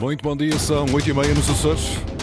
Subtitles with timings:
[0.00, 2.19] Muito bom dia, são 8h30 nos Açores.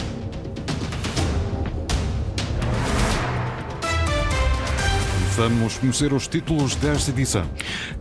[5.38, 7.48] Vamos conhecer os títulos desta edição.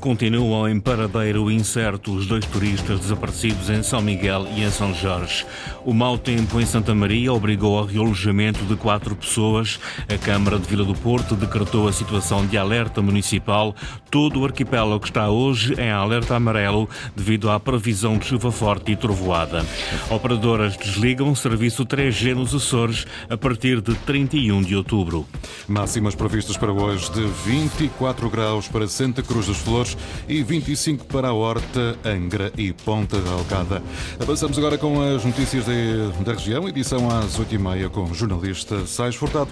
[0.01, 5.45] Continuam em paradeiro incerto os dois turistas desaparecidos em São Miguel e em São Jorge.
[5.85, 9.79] O mau tempo em Santa Maria obrigou ao realojamento de quatro pessoas.
[10.09, 13.77] A Câmara de Vila do Porto decretou a situação de alerta municipal.
[14.11, 18.97] Todo o arquipélago está hoje em alerta amarelo devido à previsão de chuva forte e
[18.97, 19.63] trovoada.
[20.09, 25.27] Operadoras desligam o serviço 3G nos Açores a partir de 31 de outubro.
[25.69, 29.97] Máximas previstas para hoje de 24 graus para Santa Cruz das Flores
[30.29, 33.83] e 25 para a Horta, Angra e Ponta da Alcada.
[34.19, 39.15] Avançamos agora com as notícias de, da região, edição às 8h30 com o jornalista Sais
[39.15, 39.51] Furtado.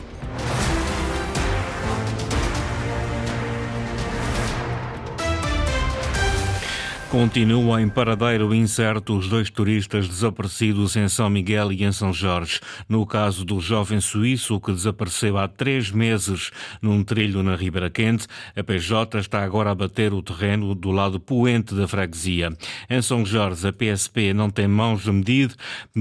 [7.14, 12.58] Continuam em paradeiro incerto os dois turistas desaparecidos em São Miguel e em São Jorge.
[12.88, 16.50] No caso do jovem suíço que desapareceu há três meses
[16.82, 18.26] num trilho na Ribeira Quente,
[18.56, 22.52] a PJ está agora a bater o terreno do lado poente da freguesia.
[22.90, 25.54] Em São Jorge, a PSP não tem mãos de medida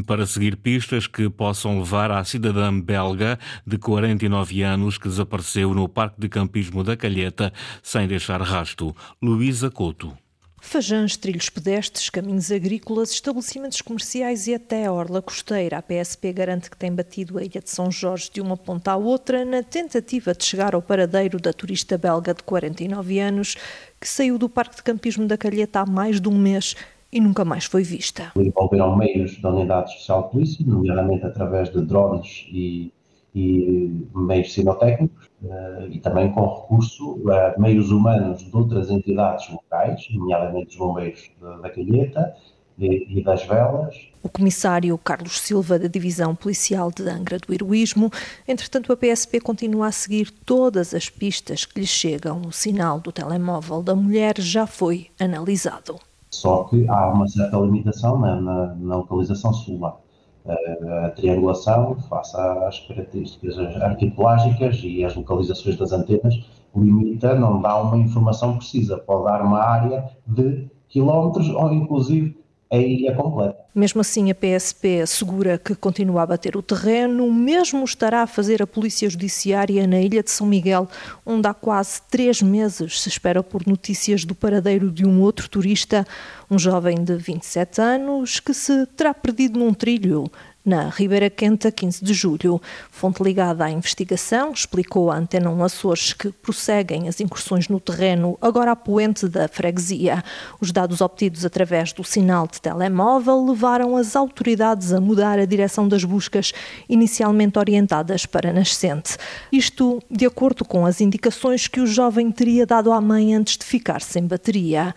[0.08, 5.88] para seguir pistas que possam levar à cidadã belga de 49 anos que desapareceu no
[5.88, 7.53] Parque de Campismo da Calheta
[7.84, 8.95] sem deixar rasto.
[9.22, 10.22] Luísa Couto.
[10.66, 15.78] Fajãs, trilhos pedestres, caminhos agrícolas, estabelecimentos comerciais e até a orla costeira.
[15.78, 18.95] A PSP garante que tem batido a ilha de São Jorge de uma ponta à
[18.95, 23.56] outra na tentativa de chegar ao paradeiro da turista belga de 49 anos
[24.02, 26.75] que saiu do Parque de Campismo da Calheta há mais de um mês
[27.11, 28.31] e nunca mais foi vista.
[28.36, 32.91] Envolveram meios da Unidade Especial de Polícia, nomeadamente através de drones e
[33.36, 40.08] e meios sinotécnicos uh, e também com recurso a meios humanos de outras entidades locais,
[40.12, 41.31] nomeadamente os bombeiros
[41.62, 42.36] da Calheta
[42.78, 43.95] e, e das velas.
[44.22, 48.12] O comissário Carlos Silva, da Divisão Policial de Angra do Heroísmo,
[48.48, 52.41] entretanto a PSP continua a seguir todas as pistas que lhe chegam.
[52.41, 56.00] O sinal do telemóvel da mulher já foi analisado.
[56.30, 60.03] Só que há uma certa limitação na, na, na localização celular
[60.46, 66.36] a triangulação face às características arquipelágicas e às localizações das antenas,
[66.76, 72.38] limita, não dá uma informação precisa, pode dar uma área de quilómetros ou inclusive
[72.72, 73.62] a ilha completa.
[73.75, 78.61] Mesmo assim, a PSP assegura que continua a bater o terreno, mesmo estará a fazer
[78.61, 80.88] a Polícia Judiciária na ilha de São Miguel,
[81.25, 86.06] onde há quase três meses se espera por notícias do paradeiro de um outro turista,
[86.51, 90.31] um jovem de 27 anos que se terá perdido num trilho
[90.66, 92.62] na Ribeira Quente, a 15 de julho.
[92.90, 98.38] Fonte ligada à investigação explicou à Antena 1 Açores que prosseguem as incursões no terreno,
[98.41, 100.24] agora a poente da freguesia.
[100.62, 105.88] Os dados obtidos através do sinal de telemóvel levaram as autoridades a mudar a direção
[105.88, 106.53] das buscas,
[106.88, 109.18] inicialmente orientadas para Nascente.
[109.51, 113.66] Isto de acordo com as indicações que o jovem teria dado à mãe antes de
[113.66, 114.94] ficar sem bateria.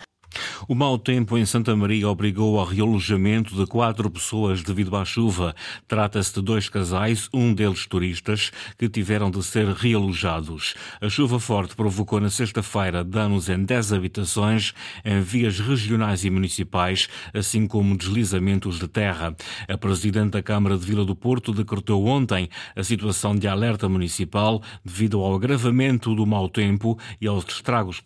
[0.67, 5.55] O mau tempo em Santa Maria obrigou ao realojamento de quatro pessoas devido à chuva.
[5.87, 10.75] Trata-se de dois casais, um deles turistas, que tiveram de ser realojados.
[10.99, 14.73] A chuva forte provocou na sexta-feira danos em 10 habitações,
[15.05, 19.35] em vias regionais e municipais, assim como deslizamentos de terra.
[19.67, 24.61] A Presidente da Câmara de Vila do Porto decretou ontem a situação de alerta municipal
[24.83, 28.01] devido ao agravamento do mau tempo e aos estragos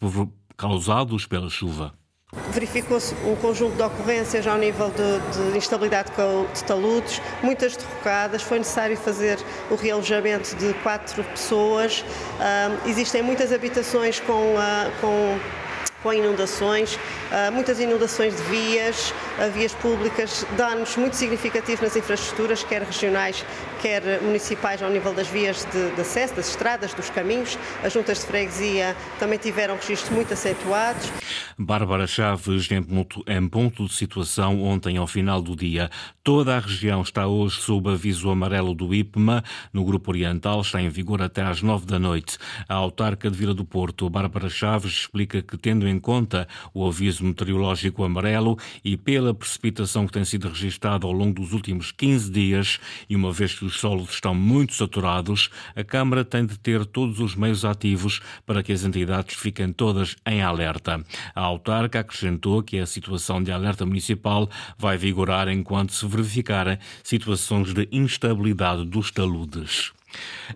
[0.58, 2.01] causados pela chuva.
[2.52, 6.12] Verificou-se um conjunto de ocorrências ao nível de, de instabilidade
[6.54, 9.38] de taludes, muitas derrocadas, foi necessário fazer
[9.70, 12.02] o realojamento de quatro pessoas.
[12.02, 15.38] Uh, existem muitas habitações com, uh, com
[16.02, 16.98] com inundações,
[17.32, 23.46] ah, muitas inundações de vias, ah, vias públicas, danos muito significativos nas infraestruturas, quer regionais,
[23.82, 27.58] quer municipais, ao nível das vias de, de acesso, das estradas, dos caminhos.
[27.84, 31.12] As juntas de freguesia também tiveram registros muito acentuados.
[31.58, 35.90] Bárbara Chaves, em ponto, de situação, ontem ao final do dia.
[36.24, 39.44] Toda a região está hoje sob aviso amarelo do IPMA.
[39.74, 42.38] No Grupo Oriental está em vigor até às nove da noite.
[42.68, 47.24] A autarca de Vila do Porto, Bárbara Chaves, explica que, tendo em conta o aviso
[47.24, 52.80] meteorológico amarelo e pela precipitação que tem sido registada ao longo dos últimos 15 dias,
[53.08, 57.20] e uma vez que os solos estão muito saturados, a Câmara tem de ter todos
[57.20, 61.06] os meios ativos para que as entidades fiquem todas em alerta.
[61.36, 67.76] A autarca acrescentou que a situação de alerta municipal vai vigorar enquanto se verificarem situações
[67.76, 69.94] de instabilidade dos taludes.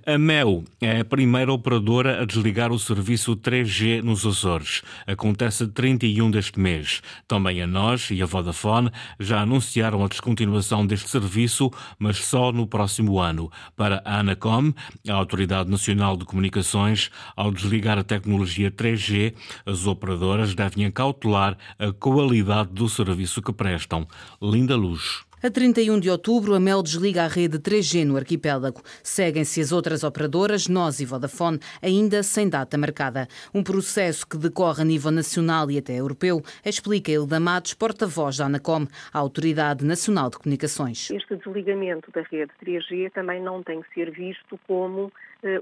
[0.05, 4.81] A MEU é a primeira operadora a desligar o serviço 3G nos Açores.
[5.07, 7.01] Acontece 31 deste mês.
[7.27, 12.67] Também a nós e a Vodafone já anunciaram a descontinuação deste serviço, mas só no
[12.67, 13.51] próximo ano.
[13.75, 14.73] Para a Anacom,
[15.07, 19.33] a Autoridade Nacional de Comunicações, ao desligar a tecnologia 3G,
[19.65, 24.07] as operadoras devem acautelar a qualidade do serviço que prestam.
[24.41, 25.25] Linda Luz.
[25.45, 28.81] A 31 de outubro, a Mel desliga a rede 3G no arquipélago.
[29.03, 33.27] Seguem-se as outras operadoras, Nós e Vodafone, ainda sem data marcada.
[33.53, 38.47] Um processo que decorre a nível nacional e até europeu, explica Hilda Matos, porta-voz da
[38.47, 41.11] ANACOM, a Autoridade Nacional de Comunicações.
[41.11, 45.13] Este desligamento da rede 3G também não tem que ser visto como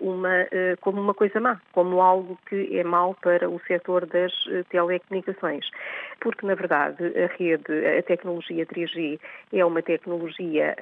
[0.02, 4.32] uma, eh, como uma coisa má, como algo que é mau para o setor das
[4.50, 5.70] eh, telecomunicações.
[6.20, 9.20] Porque, na verdade, a rede, a tecnologia 3G
[9.52, 10.76] é uma tecnologia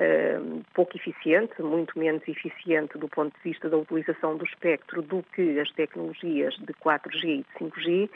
[0.76, 5.60] pouco eficiente, muito menos eficiente do ponto de vista da utilização do espectro do que
[5.60, 8.10] as tecnologias de 4G e de 5G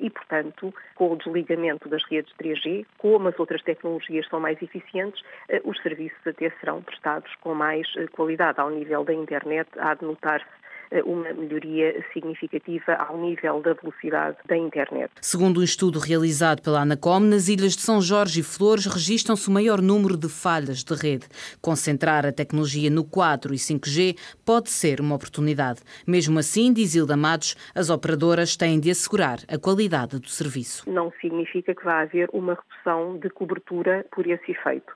[0.00, 5.20] e, portanto, com o desligamento das redes 3G, como as outras tecnologias são mais eficientes,
[5.64, 10.46] os serviços até serão prestados com mais qualidade ao nível da internet, há de notar-se
[10.90, 15.10] eh, uma melhoria significativa ao nível da velocidade da internet.
[15.20, 19.52] Segundo um estudo realizado pela Anacom, nas ilhas de São Jorge e Flores registram-se o
[19.52, 21.26] maior número de falhas de rede.
[21.60, 25.80] Concentrar a tecnologia no 4 e 5G pode ser uma oportunidade.
[26.06, 30.88] Mesmo assim, diz Hilda Matos, as operadoras têm de assegurar a qualidade do serviço.
[30.90, 34.92] Não significa que vá haver uma redução de cobertura por esse efeito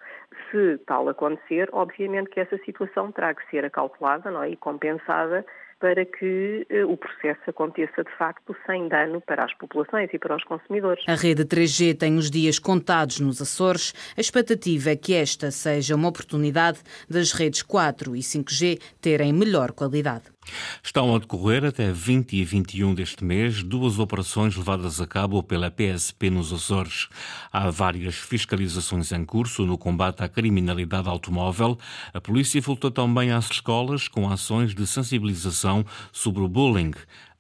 [0.53, 4.51] se tal acontecer, obviamente que essa situação terá que ser acautelada não é?
[4.51, 5.45] e compensada
[5.81, 10.37] para que eh, o processo aconteça de facto sem dano para as populações e para
[10.37, 11.03] os consumidores.
[11.09, 13.93] A rede 3G tem os dias contados nos Açores.
[14.17, 16.79] A expectativa é que esta seja uma oportunidade
[17.11, 20.31] das redes 4 e 5G terem melhor qualidade.
[20.83, 25.71] Estão a decorrer até 20 e 21 deste mês duas operações levadas a cabo pela
[25.71, 27.09] PSP nos Açores.
[27.53, 31.79] Há várias fiscalizações em curso no combate à criminalidade automóvel.
[32.13, 36.93] A polícia voltou também às escolas com ações de sensibilização sobre o bullying.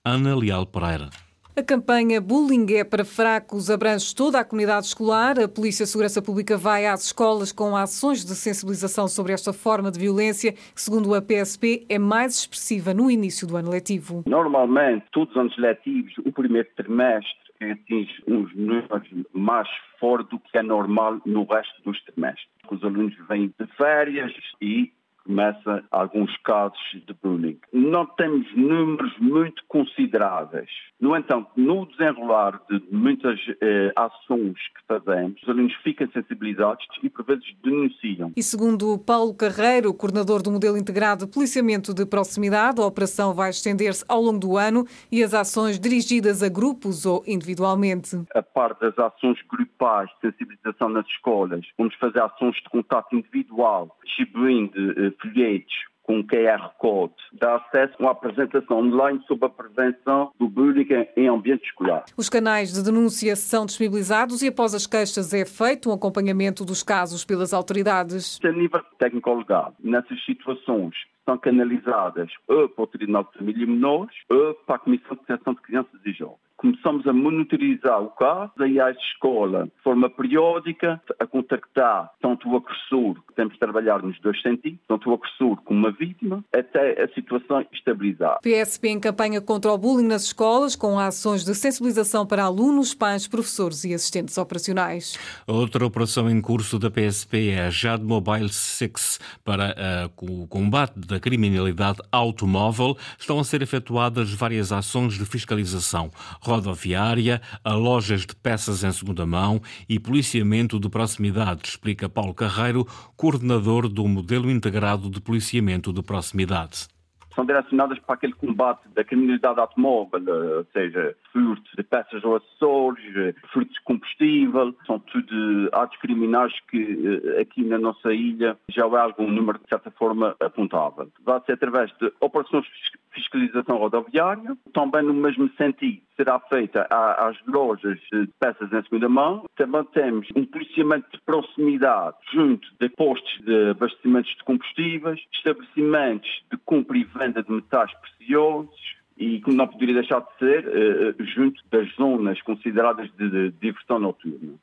[0.04, 1.10] Ana Leal Pereira.
[1.54, 5.38] A campanha Bullying é para fracos abrange toda a comunidade escolar.
[5.38, 9.90] A Polícia de Segurança Pública vai às escolas com ações de sensibilização sobre esta forma
[9.90, 14.24] de violência, que, segundo a PSP, é mais expressiva no início do ano letivo.
[14.26, 19.68] Normalmente, todos os anos letivos, o primeiro trimestre atinge uns números mais
[20.00, 22.48] fortes do que é normal no resto dos trimestres.
[22.70, 24.90] Os alunos vêm de férias e
[25.24, 27.58] começa alguns casos de bullying.
[27.72, 30.68] Não temos números muito consideráveis.
[31.00, 37.10] No entanto, no desenrolar de muitas eh, ações que fazemos, os alunos ficam sensibilizados e
[37.10, 38.32] por vezes denunciam.
[38.36, 43.50] E segundo Paulo Carreiro, coordenador do modelo integrado de policiamento de proximidade, a operação vai
[43.50, 48.16] estender-se ao longo do ano e as ações dirigidas a grupos ou individualmente.
[48.34, 53.96] A par das ações grupais de sensibilização nas escolas, vamos fazer ações de contato individual,
[54.04, 55.72] distribuindo eh, folhetos
[56.02, 61.28] com QR Code, dá acesso a uma apresentação online sobre a prevenção do bullying em
[61.28, 62.04] ambiente escolar.
[62.16, 66.82] Os canais de denúncia são disponibilizados e após as queixas é feito um acompanhamento dos
[66.82, 68.38] casos pelas autoridades.
[68.44, 70.94] A nível técnico-legal, nessas situações
[71.24, 75.24] são canalizadas ou para o Tribunal de Família e Menores ou para a Comissão de
[75.24, 80.08] Proteção de Crianças e Jovens começamos a monitorizar o caso, aí à escola, de forma
[80.08, 85.14] periódica, a contactar tanto o agressor, que temos de trabalhar nos dois sentidos, tanto o
[85.14, 88.38] agressor como a vítima, até a situação estabilizar.
[88.40, 93.26] PSP em campanha contra o bullying nas escolas, com ações de sensibilização para alunos, pais,
[93.26, 95.18] professores e assistentes operacionais.
[95.48, 99.74] Outra operação em curso da PSP é a JAD Mobile 6 para
[100.16, 102.96] uh, o combate da criminalidade automóvel.
[103.18, 109.26] Estão a ser efetuadas várias ações de fiscalização rodoviária, a lojas de peças em segunda
[109.26, 116.02] mão e policiamento de proximidade, explica Paulo Carreiro, coordenador do modelo integrado de policiamento de
[116.02, 116.88] proximidade
[117.34, 122.36] são direcionadas para aquele combate da criminalidade automóvel, eh, ou seja, furtos de peças ou
[122.36, 128.56] acessórios, eh, furtos de combustível, são tudo atos criminais que eh, aqui na nossa ilha
[128.68, 131.08] já há algum número de certa forma apontável.
[131.24, 132.70] Vai ser através de operações de
[133.14, 139.44] fiscalização rodoviária, também no mesmo sentido será feita às lojas de peças em segunda mão.
[139.56, 146.58] Também temos um policiamento de proximidade junto de postos de abastecimentos de combustíveis, estabelecimentos de
[146.58, 151.62] compra e venda de metais preciosos, e que não poderia deixar de ser uh, junto
[151.70, 154.54] das zonas consideradas de, diversão noturna.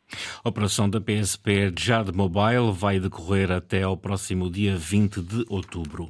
[0.44, 6.10] A operação da PSP JAD Mobile vai decorrer até ao próximo dia 20 de outubro.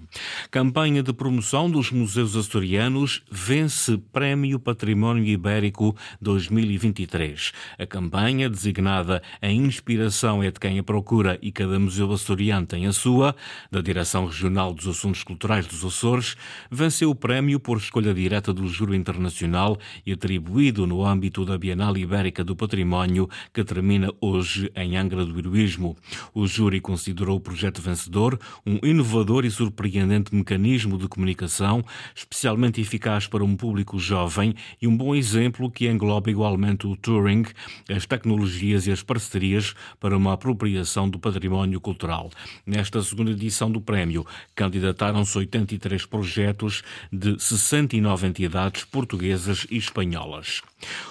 [0.49, 7.51] Campanha de promoção dos museus açorianos vence Prémio Património Ibérico 2023.
[7.77, 12.87] A campanha, designada A Inspiração é de quem a procura e cada museu açoriano tem
[12.87, 13.35] a sua,
[13.69, 16.35] da Direção Regional dos Assuntos Culturais dos Açores,
[16.71, 21.57] venceu o prémio por escolha direta direta do Júri Internacional e atribuído no âmbito da
[21.57, 25.97] Bienal Ibérica do Património, que termina hoje em Angra do Heroísmo.
[26.31, 31.83] O júri considerou o projeto vencedor um inovador e surpreendente mecanismo de comunicação,
[32.15, 37.45] especialmente eficaz para um público jovem e um bom exemplo que engloba igualmente o touring,
[37.89, 42.29] as tecnologias e as parcerias para uma apropriação do património cultural.
[42.63, 50.61] Nesta segunda edição do prémio, candidataram-se 83 projetos de 69 nove entidades portuguesas e espanholas.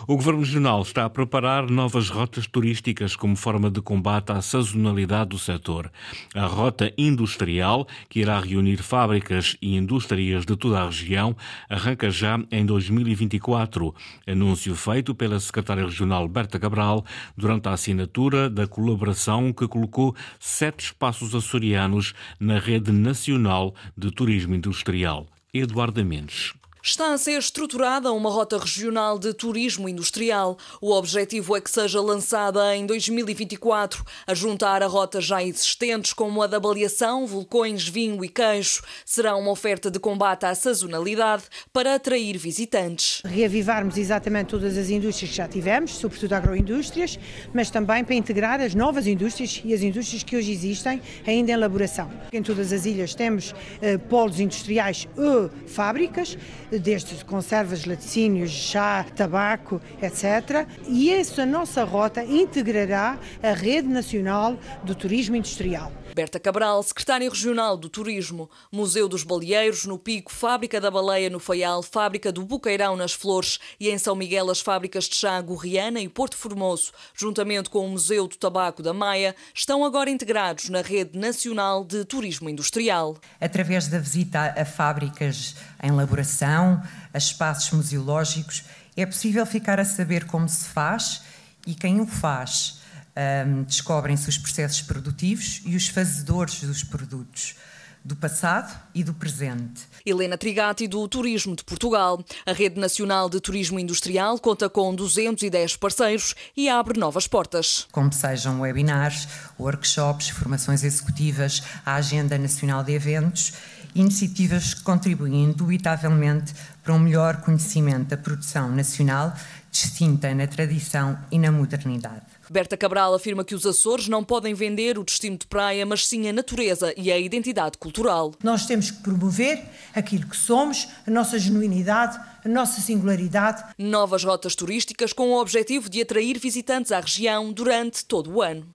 [0.06, 5.30] O Governo Regional está a preparar novas rotas turísticas como forma de combate à sazonalidade
[5.30, 5.90] do setor.
[6.34, 11.36] A rota industrial, que irá reunir fábricas e indústrias de toda a região,
[11.68, 13.94] arranca já em 2024.
[14.26, 17.04] Anúncio feito pela secretária regional Berta Cabral
[17.36, 24.54] durante a assinatura da colaboração que colocou sete espaços açorianos na rede nacional de turismo
[24.54, 25.26] industrial.
[25.52, 26.57] Eduardo Mendes.
[26.80, 30.56] Está a ser estruturada uma rota regional de turismo industrial.
[30.80, 36.40] O objetivo é que seja lançada em 2024, a juntar a rotas já existentes, como
[36.40, 38.80] a da baleação, vulcões, vinho e queijo.
[39.04, 43.22] Será uma oferta de combate à sazonalidade para atrair visitantes.
[43.24, 47.18] Reavivarmos exatamente todas as indústrias que já tivemos, sobretudo agroindústrias,
[47.52, 51.54] mas também para integrar as novas indústrias e as indústrias que hoje existem ainda em
[51.54, 52.08] elaboração.
[52.32, 56.38] Em todas as ilhas temos eh, polos industriais e fábricas
[56.70, 60.66] desde conservas, laticínios, chá, tabaco, etc.
[60.86, 65.92] E essa nossa rota integrará a Rede Nacional do Turismo Industrial.
[66.18, 71.38] Berta Cabral, secretária regional do Turismo, Museu dos Baleeiros no Pico, Fábrica da Baleia no
[71.38, 76.00] Faial, Fábrica do Buqueirão nas Flores e em São Miguel as fábricas de chá Gorriana
[76.00, 80.82] e Porto Formoso, juntamente com o Museu do Tabaco da Maia, estão agora integrados na
[80.82, 83.16] Rede Nacional de Turismo Industrial.
[83.40, 86.82] Através da visita a fábricas em elaboração,
[87.14, 88.64] a espaços museológicos,
[88.96, 91.22] é possível ficar a saber como se faz
[91.64, 92.77] e quem o faz
[93.18, 97.56] um, descobrem-se os processos produtivos e os fazedores dos produtos
[98.04, 99.82] do passado e do presente.
[100.06, 102.24] Helena Trigati, do Turismo de Portugal.
[102.46, 107.86] A Rede Nacional de Turismo Industrial conta com 210 parceiros e abre novas portas.
[107.92, 113.52] Como sejam webinars, workshops, formações executivas, a Agenda Nacional de Eventos,
[113.94, 119.34] iniciativas que contribuem indubitavelmente para um melhor conhecimento da produção nacional,
[119.70, 122.37] distinta na tradição e na modernidade.
[122.50, 126.28] Berta Cabral afirma que os Açores não podem vender o destino de praia, mas sim
[126.28, 128.32] a natureza e a identidade cultural.
[128.42, 129.62] Nós temos que promover
[129.94, 133.64] aquilo que somos, a nossa genuinidade, a nossa singularidade.
[133.78, 138.66] Novas rotas turísticas com o objetivo de atrair visitantes à região durante todo o ano.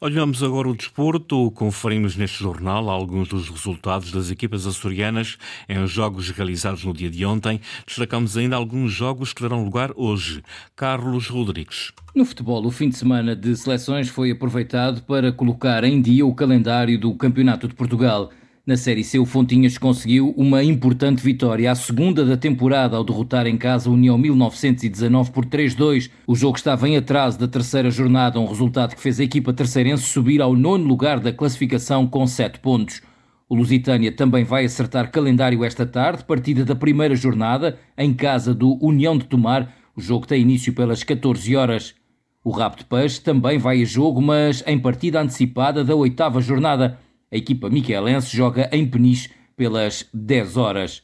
[0.00, 1.50] Olhamos agora o desporto.
[1.52, 7.24] Conferimos neste jornal alguns dos resultados das equipas açorianas em jogos realizados no dia de
[7.24, 7.60] ontem.
[7.86, 10.42] Destacamos ainda alguns jogos que darão lugar hoje.
[10.76, 11.92] Carlos Rodrigues.
[12.14, 16.34] No futebol, o fim de semana de seleções foi aproveitado para colocar em dia o
[16.34, 18.30] calendário do Campeonato de Portugal.
[18.66, 23.46] Na Série C, o Fontinhas conseguiu uma importante vitória, a segunda da temporada, ao derrotar
[23.46, 26.10] em casa a União 1919 por 3-2.
[26.26, 30.04] O jogo estava em atraso da terceira jornada, um resultado que fez a equipa terceirense
[30.04, 33.02] subir ao nono lugar da classificação com 7 pontos.
[33.50, 38.82] O Lusitânia também vai acertar calendário esta tarde, partida da primeira jornada, em casa do
[38.82, 39.74] União de Tomar.
[39.94, 41.94] O jogo tem início pelas 14 horas.
[42.42, 46.98] O Rabo de Peixe também vai a jogo, mas em partida antecipada da oitava jornada.
[47.32, 51.02] A equipa miquelense joga em Peniche pelas 10 horas.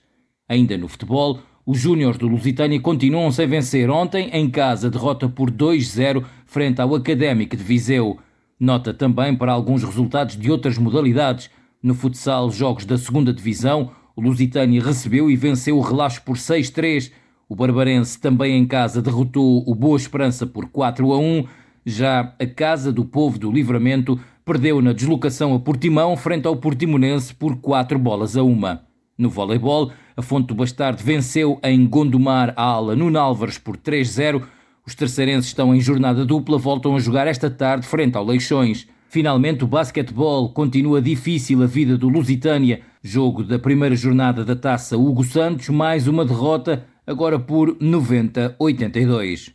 [0.49, 3.91] Ainda no futebol, os Júniores do Lusitânia continuam sem vencer.
[3.91, 8.19] Ontem, em casa, derrota por 2-0 frente ao Académico de Viseu.
[8.59, 11.49] Nota também para alguns resultados de outras modalidades.
[11.83, 17.13] No futsal, jogos da segunda Divisão, o Lusitânia recebeu e venceu o Relaxo por 6-3.
[17.49, 21.47] O Barbarense, também em casa, derrotou o Boa Esperança por 4-1.
[21.87, 27.35] Já a Casa do Povo do Livramento perdeu na deslocação a Portimão frente ao Portimonense
[27.35, 28.83] por 4 bolas a uma.
[29.17, 34.43] No voleibol, a Fonte do Bastardo venceu em Gondomar a ala Nuno Álvares por 3-0.
[34.87, 38.89] Os terceirenses estão em jornada dupla, voltam a jogar esta tarde frente ao Leixões.
[39.09, 42.81] Finalmente, o basquetebol continua difícil a vida do Lusitânia.
[43.03, 49.53] Jogo da primeira jornada da taça Hugo Santos, mais uma derrota, agora por 90-82.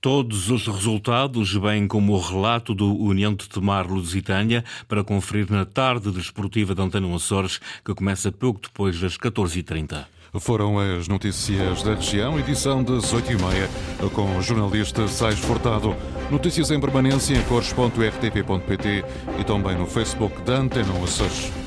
[0.00, 5.64] Todos os resultados, bem como o relato do União de Tomar Lusitânia, para conferir na
[5.64, 10.06] tarde desportiva de Antena Açores, que começa pouco depois das 14h30.
[10.40, 15.94] Foram as notícias da região, edição das 8h30, com o jornalista Sais Furtado.
[16.30, 19.04] Notícias em permanência em cores.rtp.pt
[19.38, 21.63] e também no Facebook da Antena Açores.